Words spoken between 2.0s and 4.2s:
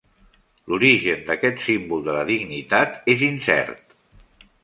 de la dignitat és incert.